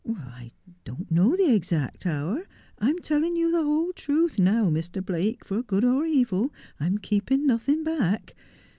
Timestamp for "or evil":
5.85-6.51